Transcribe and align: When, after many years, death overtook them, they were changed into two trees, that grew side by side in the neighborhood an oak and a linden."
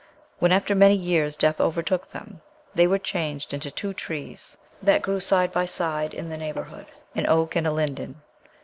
When, 0.39 0.51
after 0.51 0.73
many 0.73 0.95
years, 0.95 1.37
death 1.37 1.61
overtook 1.61 2.09
them, 2.09 2.41
they 2.73 2.87
were 2.87 2.97
changed 2.97 3.53
into 3.53 3.69
two 3.69 3.93
trees, 3.93 4.57
that 4.81 5.03
grew 5.03 5.19
side 5.19 5.51
by 5.51 5.67
side 5.67 6.15
in 6.15 6.29
the 6.29 6.37
neighborhood 6.39 6.87
an 7.13 7.27
oak 7.27 7.55
and 7.55 7.67
a 7.67 7.71
linden." 7.71 8.19